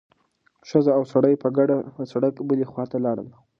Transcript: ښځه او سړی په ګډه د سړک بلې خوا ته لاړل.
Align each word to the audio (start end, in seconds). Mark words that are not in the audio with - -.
ښځه 0.69 0.91
او 0.97 1.03
سړی 1.13 1.33
په 1.43 1.47
ګډه 1.57 1.77
د 1.97 1.99
سړک 2.11 2.33
بلې 2.47 2.65
خوا 2.69 2.83
ته 2.91 2.97
لاړل. 3.05 3.29